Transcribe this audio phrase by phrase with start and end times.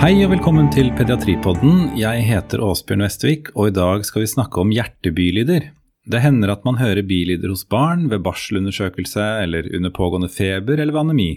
[0.00, 1.90] Hei og velkommen til Pediatripodden.
[2.00, 5.66] Jeg heter Åsbjørn Vestvik, og i dag skal vi snakke om hjertebylyder.
[6.08, 10.96] Det hender at man hører bilyder hos barn ved barselundersøkelse eller under pågående feber eller
[10.96, 11.28] ved anemi.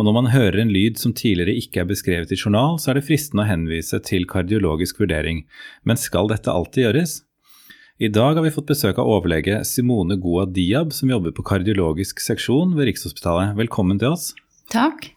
[0.00, 2.96] Og når man hører en lyd som tidligere ikke er beskrevet i journal, så er
[2.96, 5.44] det fristende å henvise til kardiologisk vurdering.
[5.84, 7.18] Men skal dette alltid gjøres?
[8.00, 12.24] I dag har vi fått besøk av overlege Simone Goa Diab, som jobber på kardiologisk
[12.24, 13.52] seksjon ved Rikshospitalet.
[13.60, 14.32] Velkommen til oss.
[14.72, 15.12] Takk.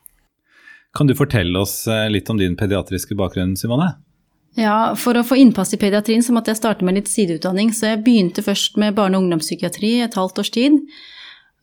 [0.96, 3.92] Kan du fortelle oss eh, litt om din pediatriske bakgrunn, Simone?
[4.56, 7.74] Ja, For å få innpass i pediatrien så måtte jeg starte med litt sideutdanning.
[7.76, 10.78] Så jeg begynte først med barne- og ungdomspsykiatri et halvt års tid.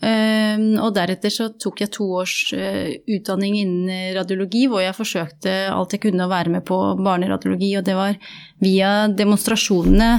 [0.03, 5.55] Ehm, og deretter så tok jeg to års eh, utdanning innen radiologi, hvor jeg forsøkte
[5.73, 7.73] alt jeg kunne å være med på barneradiologi.
[7.79, 8.19] Og det var
[8.61, 10.13] via demonstrasjonene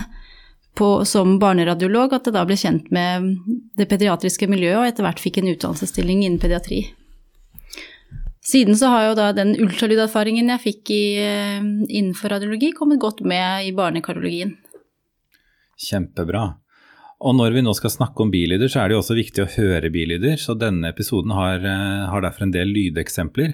[0.73, 3.29] på, som barneradiolog at jeg da ble kjent med
[3.77, 6.87] det pediatriske miljøet, og etter hvert fikk en utdannelsesstilling innen pediatri.
[8.43, 13.23] Siden så har jo da den ultralyderfaringen jeg fikk i, eh, innenfor radiologi, kommet godt
[13.23, 14.57] med i barnekarologien.
[15.79, 16.57] Kjempebra.
[17.23, 19.51] Og når vi nå skal snakke om bilyder, så er det jo også viktig å
[19.55, 20.35] høre bilyder.
[20.35, 23.53] Så denne episoden har, eh, har derfor en del lydeksempler.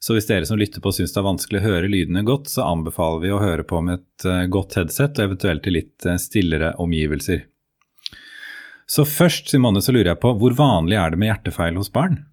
[0.00, 2.64] Så hvis dere som lytter på syns det er vanskelig å høre lydene godt, så
[2.64, 6.72] anbefaler vi å høre på med et eh, godt headset og eventuelt i litt stillere
[6.80, 7.44] omgivelser.
[8.88, 12.24] Så først, Simone, så lurer jeg på hvor vanlig er det med hjertefeil hos barn?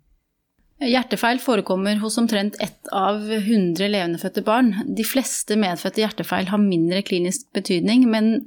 [0.78, 4.76] Hjertefeil forekommer hos omtrent ett av 100 levendefødte barn.
[4.86, 8.46] De fleste medfødte hjertefeil har mindre klinisk betydning, men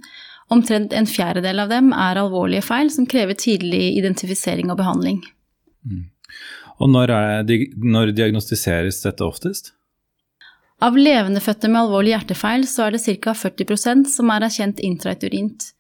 [0.51, 5.19] omtrent en fjerdedel av dem er alvorlige feil som krever tidlig identifisering og behandling.
[5.83, 6.07] Mm.
[6.81, 7.13] Og når,
[7.49, 9.75] det, når, diagnostiseres dette oftest?
[10.81, 13.35] Av levendefødte med alvorlig hjertefeil så er det ca.
[13.37, 15.73] 40% som er erkjent intrauterint.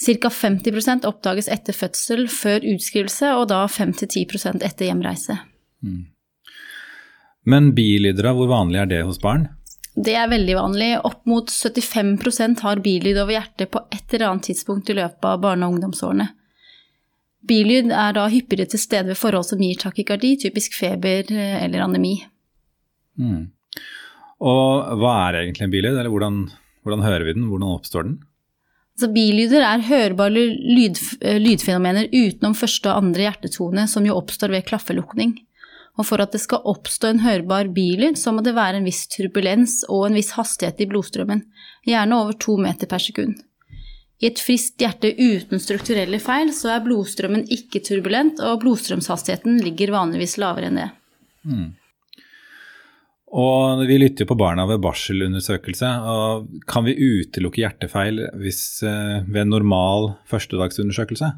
[0.00, 0.32] Ca.
[0.32, 5.38] 50% oppdages etter fødsel, før utskrivelse, og da 5-10% etter hjemreise.
[5.84, 6.06] Mm.
[7.48, 9.48] Men bilydere, hvor vanlig er det hos barn?
[9.98, 10.88] Det er veldig vanlig.
[11.06, 15.40] Opp mot 75% har bilyd over hjertet på et eller annet tidspunkt i løpet av
[15.42, 16.28] barne- og ungdomsårene.
[17.48, 21.86] Bilyd er da hyppigere til stede ved forhold som gir takykardi, typisk feber eh, eller
[21.86, 22.18] anemi.
[23.18, 23.48] Mm.
[24.38, 26.42] Og hva er egentlig en bilyd, eller hvordan,
[26.86, 28.18] hvordan hører vi den, hvordan oppstår den?
[28.98, 34.54] Altså, bilyder er hørbare lyd, eh, lydfenomener utenom første og andre hjertetone, som jo oppstår
[34.54, 35.36] ved klaffelukning.
[35.98, 39.06] Og for at det skal oppstå en hørbar bilyd, så må det være en viss
[39.10, 41.42] turbulens og en viss hastighet i blodstrømmen,
[41.88, 43.40] gjerne over to meter per sekund.
[44.18, 49.94] I et friskt hjerte uten strukturelle feil så er blodstrømmen ikke turbulent, og blodstrømshastigheten ligger
[49.94, 50.88] vanligvis lavere enn det.
[51.46, 51.68] Mm.
[53.38, 55.88] Og vi lytter jo på barna ved barselundersøkelse.
[56.10, 61.34] og Kan vi utelukke hjertefeil hvis, eh, ved normal førstedagsundersøkelse?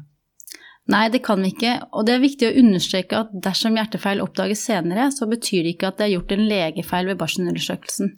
[0.89, 1.75] Nei, det kan vi ikke.
[1.93, 5.91] Og det er viktig å understreke at dersom hjertefeil oppdages senere, så betyr det ikke
[5.91, 8.15] at det er gjort en legefeil ved barselundersøkelsen.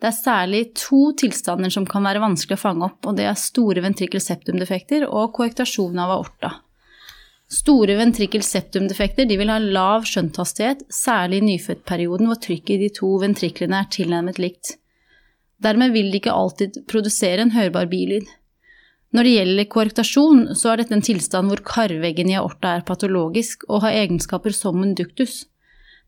[0.00, 3.36] Det er særlig to tilstander som kan være vanskelig å fange opp, og det er
[3.36, 6.54] store ventrikkelseptumdefekter og korrektasjon av aorta.
[7.50, 13.82] Store ventrikkelseptumdefekter vil ha lav skjønthastighet, særlig i nyfødtperioden hvor trykket i de to ventriklene
[13.82, 14.76] er tilnærmet likt.
[15.60, 18.30] Dermed vil de ikke alltid produsere en hørbar bilyd.
[19.10, 23.64] Når det gjelder korrektasjon, så er dette en tilstand hvor karveggen i aorta er patologisk
[23.68, 25.48] og har egenskaper som en duktus.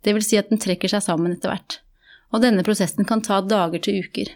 [0.06, 1.80] Det vil si at den trekker seg sammen etter hvert.
[2.32, 4.30] Og denne prosessen kan ta dager til uker.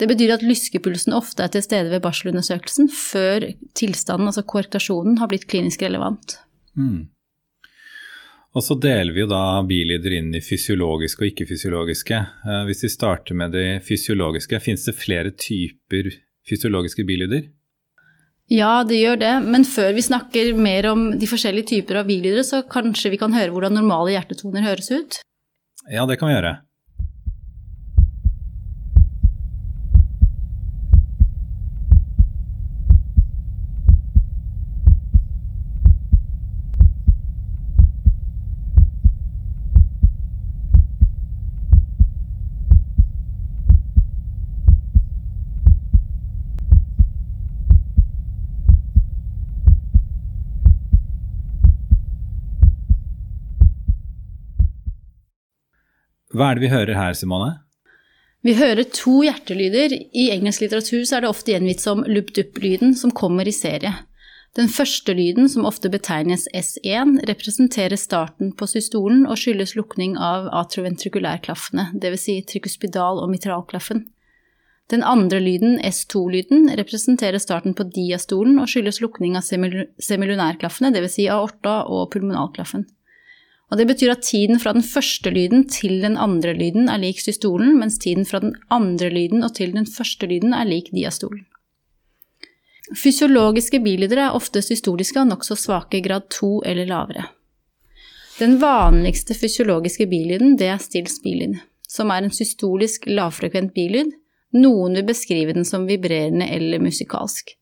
[0.00, 5.30] Det betyr at lyskepulsen ofte er til stede ved barselundersøkelsen før tilstanden, altså korrektasjonen, har
[5.30, 6.40] blitt klinisk relevant.
[6.74, 7.12] Mm.
[8.52, 12.18] Og så deler vi jo da bilider inn i fysiologiske og ikke-fysiologiske.
[12.18, 16.10] Eh, hvis vi starter med de fysiologiske, finnes det flere typer
[16.48, 17.48] fysiologiske bilyder?
[18.52, 19.32] Ja, det gjør det.
[19.48, 23.34] Men før vi snakker mer om de forskjellige typer av bilyder, så kanskje vi kan
[23.36, 25.20] høre hvordan normale hjertetoner høres ut?
[25.90, 26.56] Ja, det kan vi gjøre.
[56.32, 57.58] Hva er det vi hører her, Simone?
[58.42, 59.92] Vi hører to hjertelyder.
[59.94, 63.92] I engelsk litteratur er det ofte gjengitt som lup-dup-lyden, som kommer i serie.
[64.56, 70.50] Den første lyden, som ofte betegnes S1, representerer starten på systolen og skyldes lukning av
[70.58, 72.24] atroventrikulærklaffene, dvs.
[72.26, 74.04] Si trikuspidal- og mitralklaffen.
[74.92, 81.16] Den andre lyden, S2-lyden, representerer starten på diastolen og skyldes lukning av semilunærklaffene, dvs.
[81.16, 82.84] Si aorta og pulmonalklaffen.
[83.72, 87.22] Og det betyr at tiden fra den første lyden til den andre lyden er lik
[87.24, 91.46] systolen, mens tiden fra den andre lyden og til den første lyden er lik diastolen.
[92.92, 97.24] Fysiologiske bilyder er ofte systoliske og nokså svake i grad 2 eller lavere.
[98.36, 101.56] Den vanligste fysiologiske bilyden det er stills bilyd,
[101.88, 104.12] som er en systolisk lavfrekvent bilyd.
[104.52, 107.54] Noen vil beskrive den som vibrerende eller musikalsk.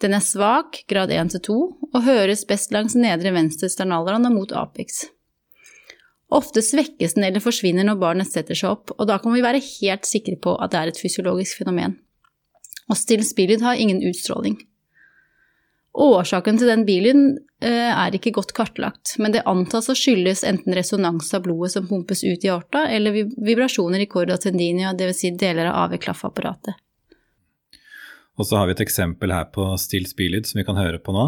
[0.00, 4.38] Den er svak, grad 1 til 2, og høres best langs nedre venstre sternalrand og
[4.38, 5.08] mot apex.
[6.30, 9.62] Ofte svekkes den eller forsvinner når barnet setter seg opp, og da kan vi være
[9.64, 11.96] helt sikre på at det er et fysiologisk fenomen.
[12.90, 14.58] Og still spillyd har ingen utstråling.
[16.00, 17.24] Årsaken til den bilen
[17.66, 21.88] eh, er ikke godt kartlagt, men det antas å skyldes enten resonans av blodet som
[21.88, 25.18] pumpes ut i aorta, eller vibrasjoner i corda tendinia, dvs.
[25.24, 26.78] Si deler av AV-klaffapparatet.
[28.38, 31.12] Og så har vi et eksempel her på still spillyd som vi kan høre på
[31.12, 31.26] nå.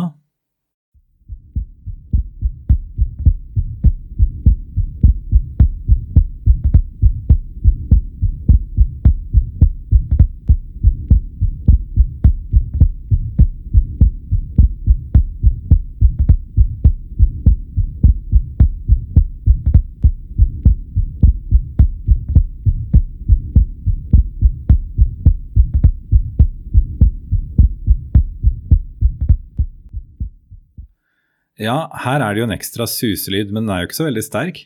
[31.62, 34.24] Ja, her er det jo en ekstra suselyd, men den er jo ikke så veldig
[34.26, 34.62] sterk.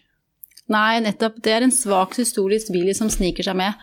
[0.72, 1.38] Nei, nettopp.
[1.44, 3.76] Det er en svak systolisk bilid som sniker seg med.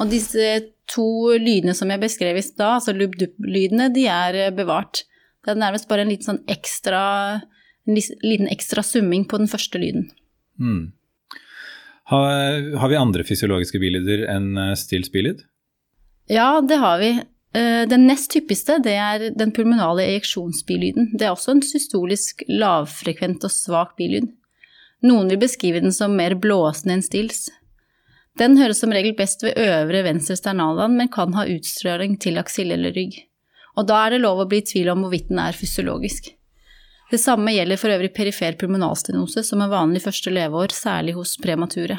[0.00, 0.52] Og disse
[0.90, 5.04] to lydene som jeg beskrev i stad, altså lub-dup-lydene, de er eh, bevart.
[5.44, 7.02] Det er nærmest bare en liten sånn ekstra,
[7.88, 10.08] en liten ekstra summing på den første lyden.
[10.60, 10.90] Mm.
[12.10, 15.06] Har, har, vi andre fysiologiske bilyder enn eh, still?
[16.30, 17.12] Ja, det har vi.
[17.54, 21.12] Eh, den nest hyppigste det er den pulmonale ejeksjonsbilyden.
[21.18, 24.28] Det er også en systolisk lavfrekvent og svak bilyd.
[25.02, 27.48] Noen vil beskrive den som mer blåsende enn stils.
[28.38, 32.76] Den høres som regel best ved øvre venstre sternalland, men kan ha utstråling til aksille
[32.76, 33.16] eller rygg.
[33.80, 36.30] Og da er det lov å bli i tvil om hvorvidt den er fysiologisk.
[37.10, 41.98] Det samme gjelder for øvrig perifer pulmonalstenose, som er vanlig første leveår, særlig hos premature.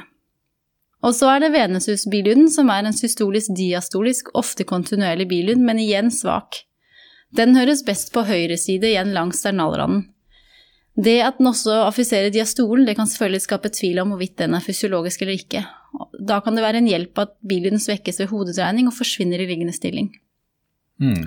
[1.02, 6.12] Og så er det venesusbilyden, som er en systolisk diastolisk, ofte kontinuerlig bilyd, men igjen
[6.14, 6.64] svak.
[7.34, 10.10] Den høres best på høyre side, igjen langs sternalranden.
[11.02, 14.64] Det at den også affiserer diastolen, det kan selvfølgelig skape tvil om hvorvidt den er
[14.64, 15.64] fysiologisk eller ikke.
[16.20, 19.74] Da kan det være en hjelp at bilyden svekkes ved hodedreining og forsvinner i liggende
[19.74, 20.12] stilling.
[21.02, 21.26] Mm.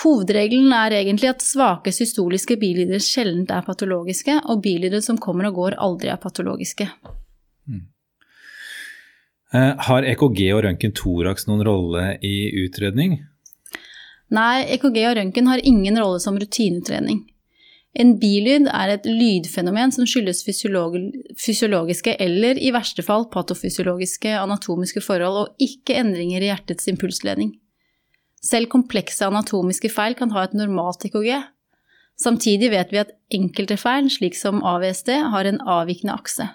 [0.00, 5.58] Hovedregelen er egentlig at svake systoliske bilyder sjelden er patologiske, og bilyder som kommer og
[5.58, 6.86] går, aldri er patologiske.
[9.54, 13.18] Eh, har EKG og røntgen thorax noen rolle i utredning?
[14.30, 17.24] Nei, EKG og røntgen har ingen rolle som rutinetrening.
[17.98, 25.40] En bilyd er et lydfenomen som skyldes fysiologiske eller i verste fall patofysiologiske anatomiske forhold
[25.40, 27.56] og ikke endringer i hjertets impulsledning.
[28.40, 31.42] Selv komplekse anatomiske feil kan ha et normalt EKG.
[32.20, 36.46] Samtidig vet vi at enkelte feil, slik som AVSD, har en avvikende akse.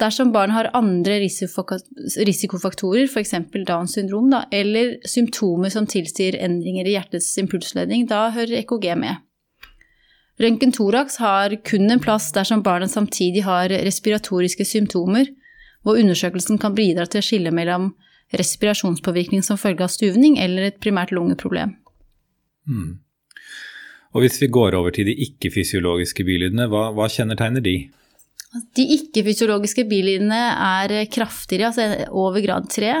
[0.00, 3.34] Dersom barn har andre risikofaktorer, f.eks.
[3.66, 9.22] Downs syndrom, da, eller symptomer som tilsier endringer i hjertets impulsledning, da hører EKG med.
[10.42, 15.30] Røntgen thorax har kun en plass dersom barnet samtidig har respiratoriske symptomer,
[15.86, 17.92] hvor undersøkelsen kan bidra til å skille mellom
[18.34, 21.76] respirasjonspåvirkning som følge av stuvning eller et primært lungeproblem.
[22.66, 22.98] Mm.
[24.14, 27.76] Og hvis vi går over til de ikke-fysiologiske bylydene, hva, hva kjennetegner de?
[28.54, 32.92] De ikke-fysiologiske bilidene er kraftigere, altså over grad 3.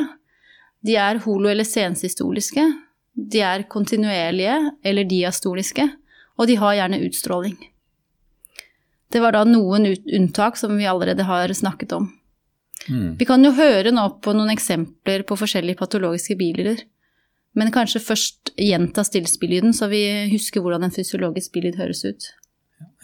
[0.84, 2.64] De er holo- eller sensystoliske.
[3.14, 5.86] De er kontinuerlige eller diastoliske,
[6.38, 7.54] og de har gjerne utstråling.
[9.14, 12.10] Det var da noen unntak som vi allerede har snakket om.
[12.88, 13.14] Mm.
[13.16, 16.82] Vi kan jo høre nå på noen eksempler på forskjellige patologiske bilyder.
[17.54, 22.26] Men kanskje først gjenta stillspillyden, så vi husker hvordan en fysiologisk bilid høres ut.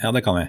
[0.02, 0.48] Ja, det kan vi.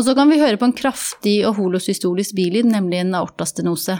[0.00, 3.98] Og så kan vi høre på en kraftig og holosystolisk bilyd, nemlig en aortastenose.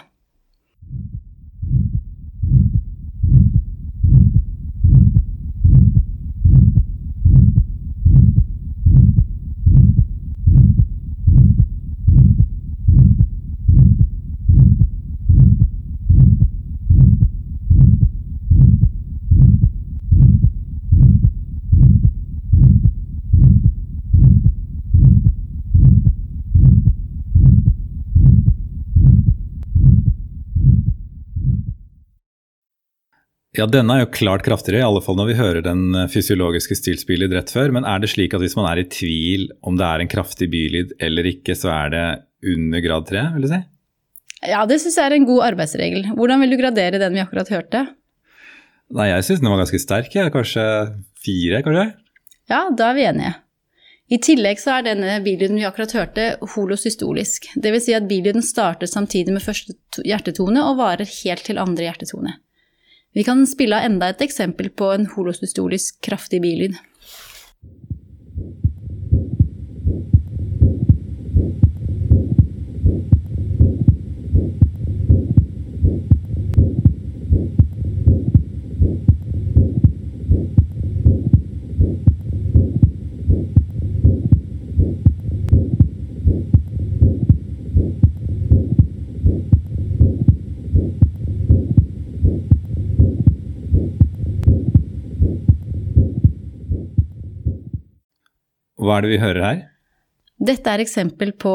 [33.61, 36.79] Ja, denne er jo klart kraftigere, i alle fall når vi hører den eh, fysiologiske
[36.79, 37.75] stilsbylyd rett før.
[37.77, 40.49] Men er det slik at hvis man er i tvil om det er en kraftig
[40.53, 42.07] bylyd eller ikke, så er det
[42.55, 43.61] under grad 3, vil du si?
[44.49, 46.09] Ja, det syns jeg er en god arbeidsregel.
[46.17, 47.85] Hvordan vil du gradere den vi akkurat hørte?
[48.97, 50.15] Nei, jeg syns den var ganske sterk.
[50.17, 50.33] jeg.
[50.33, 50.65] Kanskje
[51.21, 51.87] fire, kanskje?
[52.49, 53.37] Ja, da er vi enige.
[54.11, 57.53] I tillegg så er denne bilyden vi akkurat hørte, holosystolisk.
[57.61, 57.85] Dvs.
[57.85, 62.41] Si at bilyden starter samtidig med første hjertetone og varer helt til andre hjertetone.
[63.13, 66.77] Vi kan spille av enda et eksempel på en holosystolisk kraftig bilyd.
[98.91, 99.59] Hva er det vi hører her?
[100.43, 101.53] Dette er eksempel på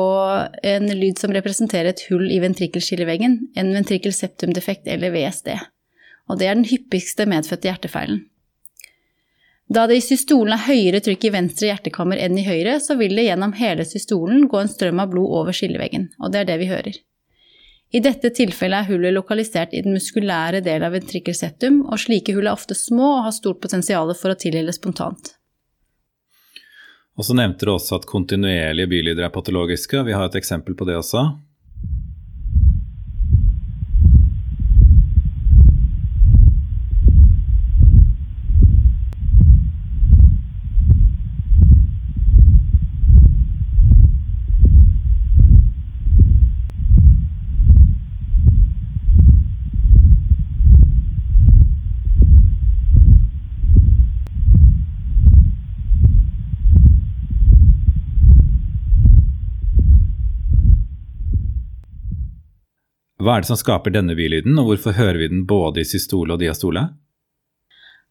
[0.64, 5.50] en lyd som representerer et hull i ventrikkelskilleveggen, en ventrikkelseptumdefekt eller VSD.
[6.32, 8.22] Og det er den hyppigste medfødte hjertefeilen.
[9.68, 13.18] Da det i systolen er høyere trykk i venstre hjertekammer enn i høyre, så vil
[13.20, 16.60] det gjennom hele systolen gå en strøm av blod over skilleveggen, og det er det
[16.64, 17.00] vi hører.
[17.92, 22.48] I dette tilfellet er hullet lokalisert i den muskulære delen av ventrikkelseptum, og slike hull
[22.48, 25.36] er ofte små og har stort potensial for å tilgjelde spontant.
[27.16, 30.04] Og så nevnte du også at kontinuerlige bylyder er patologiske.
[30.04, 31.24] Vi har et eksempel på det også.
[63.26, 66.36] Hva er det som skaper denne bylyden, og hvorfor hører vi den både i systole
[66.36, 66.84] og diastole?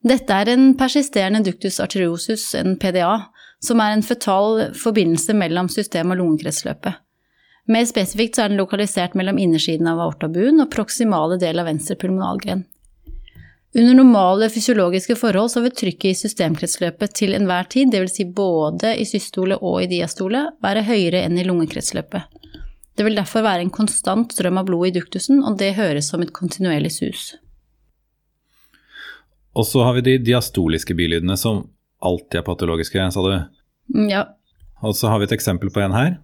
[0.02, 3.12] Dette er en persisterende ductus arteriosus, en PDA,
[3.62, 6.98] som er en føtal forbindelse mellom system- og lungekretsløpet.
[7.70, 12.66] Mer spesifikt er den lokalisert mellom innersiden av aortabuen og proksimale del av venstre pulmonalgren.
[13.74, 18.18] Under normale fysiologiske forhold så vil trykket i systemkretsløpet til enhver tid, dvs.
[18.18, 22.28] Si både i systole og i diastole, være høyere enn i lungekretsløpet.
[22.94, 26.22] Det vil derfor være en konstant strøm av blod i duktusen, og det høres som
[26.22, 27.32] et kontinuerlig sus.
[29.54, 31.64] Og så har vi de diastoliske bilydene som
[32.04, 33.34] alltid er patologiske, sa du?
[33.94, 34.24] Mm, ja.
[34.84, 36.16] Og så har vi et eksempel på en her.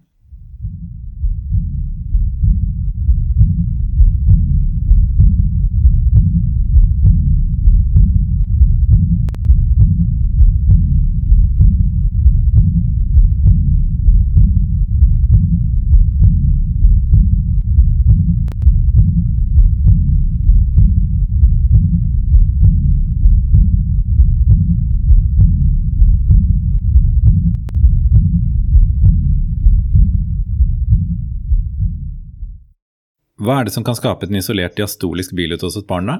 [33.41, 36.17] Hva er det som kan skape en isolert diastolisk bilyd hos et barn, da?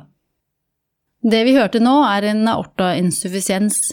[1.21, 3.91] Det vi hørte nå, er en aortainsuffisiens.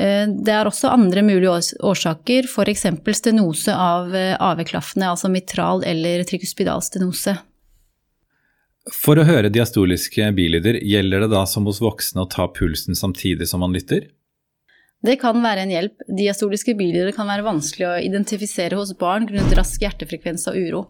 [0.00, 1.52] Eh, det er også andre mulige
[1.84, 2.86] årsaker, f.eks.
[3.18, 7.36] stenose av eh, AV-klaffene, altså mitral eller trikuspidalstenose.
[8.96, 13.46] For å høre diastoliske bilyder, gjelder det da som hos voksne å ta pulsen samtidig
[13.50, 14.08] som man lytter?
[15.02, 16.02] Det kan være en hjelp.
[16.08, 20.82] Diastoliske bilyder kan være vanskelig å identifisere hos barn grunnet rask hjertefrekvens og uro.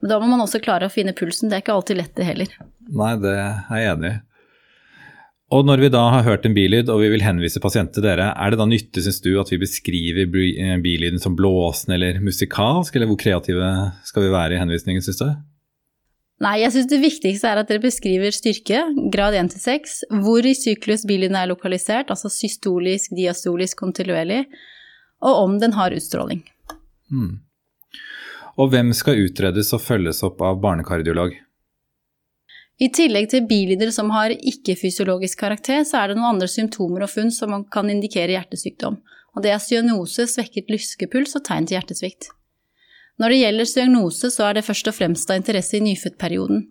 [0.00, 1.50] Men da må man også klare å finne pulsen.
[1.50, 2.52] Det er ikke alltid lett, det heller.
[2.88, 4.18] Nei, det er jeg enig i.
[5.50, 8.28] Og når vi da har hørt en bilyd og vi vil henvise pasienten til dere,
[8.38, 12.94] er det da nyttig, syns du, at vi beskriver eh, bilyden som blåsende eller musikalsk,
[12.94, 13.70] eller hvor kreative
[14.06, 15.26] skal vi være i henvisningen, syns du?
[16.40, 20.46] Nei, jeg syns det viktigste er at dere beskriver styrke, grad 1 til 6, hvor
[20.46, 24.44] i syklus bilyden er lokalisert, altså systolisk, diastolisk, kontinuerlig,
[25.20, 26.46] og om den har utstråling.
[27.10, 27.40] Hmm.
[28.60, 31.32] Og hvem skal utredes og følges opp av barnekardiolog?
[32.80, 37.12] I tillegg til bilider som har ikke-fysiologisk karakter, så er det noen andre symptomer og
[37.12, 38.98] funn som kan indikere hjertesykdom.
[39.36, 42.30] Og det er cyanose, svekket lyskepuls og tegn til hjertesvikt.
[43.20, 46.64] Når det gjelder cyanose, så er det først og fremst av interesse i nyfødtperioden.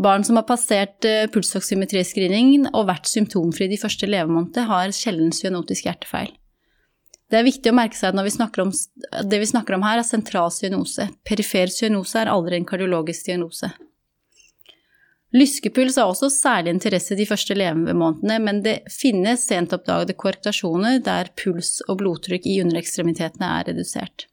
[0.00, 6.32] Barn som har passert eh, og vært symptomfrie de første levemånedene, har sjelden cyanotisk hjertefeil.
[7.26, 8.70] Det er viktig å merke seg at vi om,
[9.26, 11.08] det vi snakker om her, er sentral cyanose.
[11.26, 13.72] Perifer cyanose er aldri en kardiologisk diagnose.
[15.34, 21.32] Lyskepuls har også særlig interesse de første levemånedene, men det finnes sent oppdagede korrektasjoner der
[21.36, 24.28] puls og blodtrykk i underekstremitetene er redusert.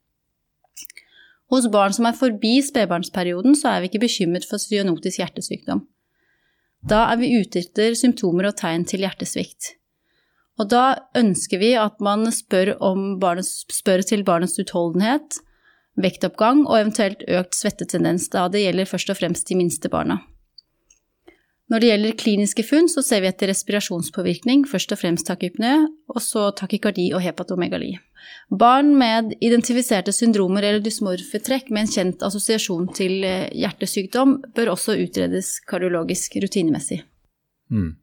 [1.51, 5.83] Hos barn som er forbi spedbarnsperioden, så er vi ikke bekymret for cyanotisk hjertesykdom.
[6.89, 9.73] Da er vi ute etter symptomer og tegn til hjertesvikt.
[10.61, 10.83] Og da
[11.17, 12.75] ønsker vi at man spør,
[13.21, 15.39] barnets, spør til barnets utholdenhet,
[15.97, 20.21] vektoppgang og eventuelt økt svettetendens, da det gjelder først og fremst de minste barna.
[21.71, 26.19] Når det gjelder kliniske funn, så ser vi etter respirasjonspåvirkning, først og fremst takypne, og
[26.21, 27.95] så takykardi og hepatomegali.
[28.53, 34.75] Barn med identifiserte syndromer eller dysmorfe trekk med en kjent assosiasjon til eh, hjertesykdom bør
[34.75, 37.01] også utredes kardiologisk rutinemessig.
[37.73, 37.95] Mm.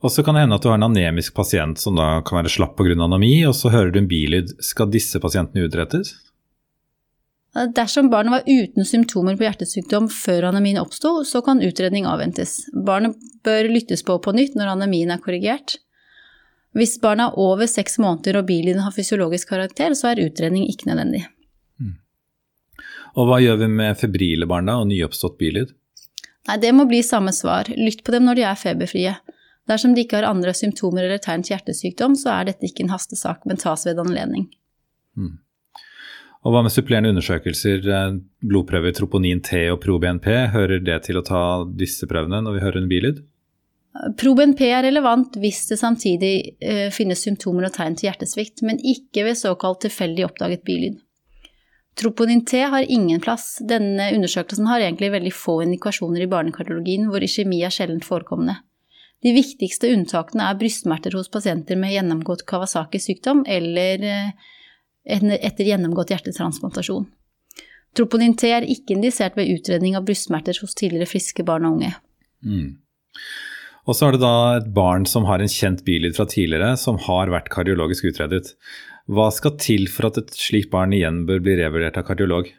[0.00, 2.52] Og så kan det hende at du har en anemisk pasient som da kan være
[2.52, 2.96] slapp pga.
[2.96, 4.54] anemi, og så hører du en bilyd.
[4.64, 6.14] Skal disse pasientene utrettes?
[7.74, 12.60] Dersom barnet var uten symptomer på hjertesykdom før anemien oppsto, så kan utredning avventes.
[12.86, 15.76] Barnet bør lyttes på på nytt når anemien er korrigert.
[16.78, 20.86] Hvis barnet er over seks måneder og bilyden har fysiologisk karakter, så er utredning ikke
[20.86, 21.24] nødvendig.
[21.82, 21.96] Mm.
[23.18, 25.74] Og hva gjør vi med febrile barn da, og nyoppstått bilyd?
[26.46, 27.66] Nei, Det må bli samme svar.
[27.74, 29.16] Lytt på dem når de er feberfrie.
[29.70, 32.92] Dersom de ikke har andre symptomer eller tegn til hjertesykdom, så er dette ikke en
[32.92, 34.48] hastesak, men tas ved anledning.
[35.14, 35.38] Mm.
[36.40, 38.14] Og hva med supplerende undersøkelser, eh,
[38.48, 42.80] blodprøver troponin T og pro-BNP, hører det til å ta disse prøvene når vi hører
[42.80, 43.20] en bilyd?
[44.16, 49.24] Pro-BNP er relevant hvis det samtidig uh, finnes symptomer og tegn til hjertesvikt, men ikke
[49.26, 51.00] ved såkalt tilfeldig oppdaget bilyd.
[51.98, 53.58] Troponin T har ingen plass.
[53.66, 58.60] Denne undersøkelsen har egentlig veldig få indikasjoner i barnekardiologien hvor iskjemi er sjelden forekommende.
[59.20, 64.30] De viktigste unntakene er brystsmerter hos pasienter med gjennomgått Kawasaki sykdom eller uh,
[65.04, 67.08] etter gjennomgått hjertetransplantasjon.
[67.96, 71.92] Troponin T er ikke indisert ved utredning av brystsmerter hos tidligere friske barn og unge.
[72.46, 72.78] Mm.
[73.88, 77.00] Og så er det da et barn som har en kjent bilyd fra tidligere, som
[77.08, 78.54] har vært kardiologisk utredet.
[79.10, 82.52] Hva skal til for at et slikt barn igjen bør bli revurdert av kardiolog?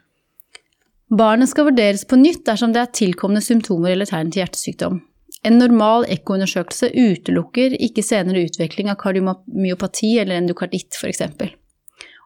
[1.12, 5.00] Barnet skal vurderes på nytt dersom det er tilkomne symptomer eller tegn til hjertesykdom.
[5.42, 11.24] En normal ekkoundersøkelse utelukker ikke senere utvikling av kardiomyopati eller endokarditt f.eks.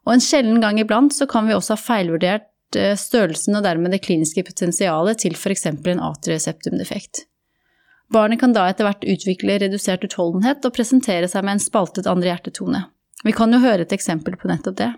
[0.06, 3.94] Og en sjelden gang iblant så kan vi også ha feilvurdert eh, størrelsen og dermed
[3.96, 5.66] det kliniske potensialet til f.eks.
[5.72, 7.24] en atrieseptumdefekt.
[8.12, 12.30] Barnet kan da etter hvert utvikle redusert utholdenhet og presentere seg med en spaltet andre
[12.30, 12.84] hjertetone.
[13.24, 14.92] Vi kan jo høre et eksempel på nettopp det.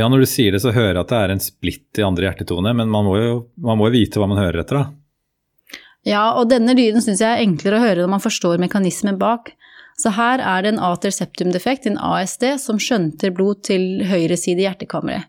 [0.00, 2.30] Ja, når du sier det, så hører jeg at det er en splitt i andre
[2.30, 5.78] hjertetone, men man må jo, man må jo vite hva man hører etter, da.
[6.08, 9.52] Ja, og denne lyden syns jeg er enklere å høre når man forstår mekanismen bak.
[10.00, 14.62] Så her er det en ater septum-defekt, en ASD, som skjønter blod til høyre side
[14.62, 15.28] i hjertekammeret.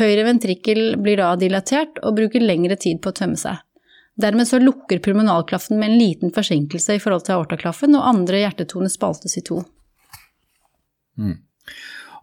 [0.00, 3.60] Høyre ventrikkel blir da dilatert og bruker lengre tid på å tømme seg.
[4.20, 8.90] Dermed så lukker pulmonalklaffen med en liten forsinkelse i forhold til aortaklaffen, og andre hjertetoner
[8.90, 9.62] spaltes i to.
[11.20, 11.38] Mm.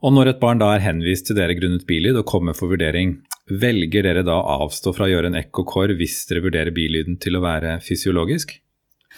[0.05, 3.15] Og når et barn da er henvist til dere grunnet billyd og kommer for vurdering,
[3.49, 7.37] velger dere da å avstå fra å gjøre en ekko-kår hvis dere vurderer bilyden til
[7.37, 8.53] å være fysiologisk?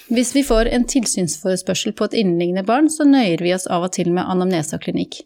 [0.07, 3.93] Hvis vi får en tilsynsforespørsel på et inneliggende barn, så nøyer vi oss av og
[3.97, 5.19] til med anamnesaklinikk.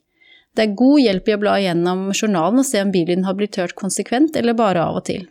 [0.53, 3.57] Det er god hjelp i å bla gjennom journalen og se om bilyden har blitt
[3.61, 5.27] hørt konsekvent eller bare av og til.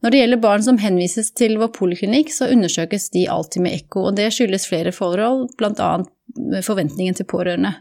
[0.00, 4.06] Når det gjelder barn som henvises til vår poliklinikk, så undersøkes de alltid med ekko,
[4.08, 5.90] og det skyldes flere forhold, bl.a.
[6.64, 7.74] forventningen til pårørende.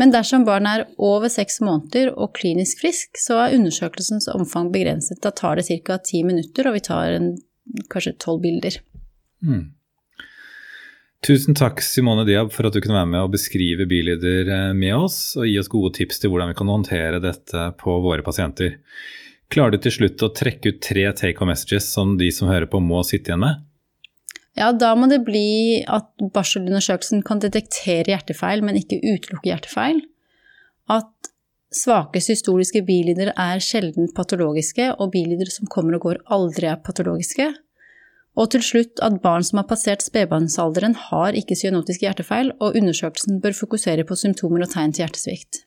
[0.00, 5.20] Men dersom barnet er over seks måneder og klinisk frisk, så er undersøkelsens omfang begrenset.
[5.24, 5.98] Da tar det ca.
[6.00, 7.34] ti minutter, og vi tar en,
[7.92, 8.78] kanskje tolv bilder.
[9.44, 9.72] Mm.
[11.22, 14.96] Tusen takk Simone Diab for at du kunne være med og beskrive bilyder eh, med
[14.96, 18.80] oss, og gi oss gode tips til hvordan vi kan håndtere dette på våre pasienter.
[19.52, 22.66] Klarer du til slutt å trekke ut tre take home messages som de som hører
[22.72, 23.60] på må sitte igjen med?
[24.58, 30.02] Ja, da må det bli at barselundersøkelsen kan detektere hjertefeil, men ikke utelukke hjertefeil.
[30.92, 31.32] At
[31.72, 37.48] svake systoliske bilidere er sjelden patologiske, og bilidere som kommer og går, aldri er patologiske.
[38.36, 43.40] Og til slutt at barn som har passert spedbarnsalderen, har ikke cyanotiske hjertefeil, og undersøkelsen
[43.44, 45.64] bør fokusere på symptomer og tegn til hjertesvikt.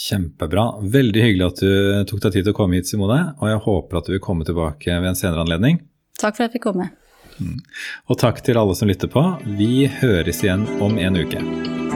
[0.00, 0.66] Kjempebra.
[0.90, 1.70] Veldig hyggelig at du
[2.10, 3.20] tok deg tid til å komme hit, Simone.
[3.42, 5.82] Og jeg håper at du vil komme tilbake ved en senere anledning.
[6.18, 6.90] Takk for at jeg fikk komme.
[7.38, 7.60] Mm.
[8.10, 9.24] Og takk til alle som lytter på.
[9.58, 11.89] Vi høres igjen om en uke.